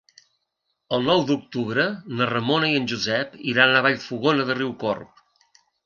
El 0.97 1.05
nou 1.07 1.21
d'octubre 1.27 1.85
na 2.21 2.29
Ramona 2.31 2.73
i 2.73 2.81
en 2.81 2.91
Josep 2.95 3.39
iran 3.55 3.75
a 3.79 3.87
Vallfogona 3.89 4.49
de 4.51 4.61
Riucorb. 4.63 5.27